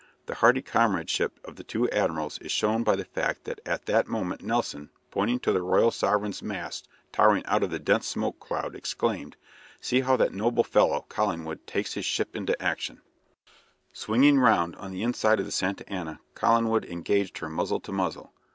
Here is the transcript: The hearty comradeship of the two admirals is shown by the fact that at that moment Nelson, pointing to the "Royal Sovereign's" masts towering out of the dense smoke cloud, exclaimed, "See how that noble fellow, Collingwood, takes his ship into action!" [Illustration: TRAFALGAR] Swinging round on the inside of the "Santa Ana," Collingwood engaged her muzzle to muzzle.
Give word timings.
The 0.25 0.33
hearty 0.33 0.63
comradeship 0.63 1.39
of 1.45 1.57
the 1.57 1.63
two 1.63 1.87
admirals 1.91 2.39
is 2.39 2.51
shown 2.51 2.81
by 2.83 2.95
the 2.95 3.05
fact 3.05 3.43
that 3.43 3.61
at 3.67 3.85
that 3.85 4.07
moment 4.07 4.41
Nelson, 4.41 4.89
pointing 5.11 5.37
to 5.41 5.51
the 5.53 5.61
"Royal 5.61 5.91
Sovereign's" 5.91 6.41
masts 6.41 6.87
towering 7.11 7.45
out 7.45 7.61
of 7.61 7.69
the 7.69 7.77
dense 7.77 8.07
smoke 8.07 8.39
cloud, 8.39 8.73
exclaimed, 8.73 9.35
"See 9.79 10.01
how 10.01 10.17
that 10.17 10.33
noble 10.33 10.63
fellow, 10.63 11.05
Collingwood, 11.07 11.67
takes 11.67 11.93
his 11.93 12.05
ship 12.05 12.35
into 12.35 12.59
action!" 12.59 12.95
[Illustration: 12.95 13.75
TRAFALGAR] 13.75 13.93
Swinging 13.93 14.39
round 14.39 14.75
on 14.77 14.89
the 14.89 15.03
inside 15.03 15.39
of 15.39 15.45
the 15.45 15.51
"Santa 15.51 15.87
Ana," 15.87 16.19
Collingwood 16.33 16.85
engaged 16.85 17.37
her 17.37 17.47
muzzle 17.49 17.79
to 17.81 17.91
muzzle. 17.91 18.33